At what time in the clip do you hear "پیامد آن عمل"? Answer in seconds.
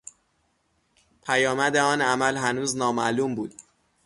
1.25-2.37